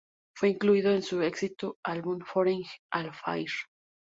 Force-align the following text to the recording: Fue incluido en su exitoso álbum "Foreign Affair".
Fue 0.35 0.49
incluido 0.49 0.89
en 0.89 1.03
su 1.03 1.21
exitoso 1.21 1.77
álbum 1.83 2.21
"Foreign 2.25 2.63
Affair". 2.89 3.51